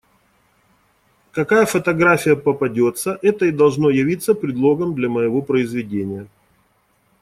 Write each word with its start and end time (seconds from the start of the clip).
Какая 1.31 1.67
фотография 1.67 2.35
попадется, 2.35 3.19
это 3.21 3.45
и 3.45 3.51
должно 3.51 3.91
явиться 3.91 4.33
предлогом 4.33 4.95
для 4.95 5.09
моего 5.09 5.43
произведения. 5.43 6.25